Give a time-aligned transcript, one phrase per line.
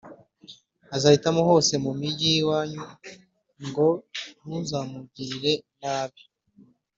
[0.95, 2.83] azahitamo hose mu migi y iwanyu
[3.73, 3.75] g
[4.45, 6.29] Ntuzamugirire nabi h